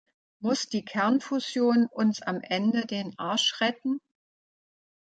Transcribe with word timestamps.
Muss 0.39 0.67
die 0.67 0.83
Kernfusion 0.83 1.85
uns 1.85 2.23
am 2.23 2.41
Ende 2.41 2.87
den 2.87 3.13
Arsch 3.19 3.61
retten? 3.61 3.99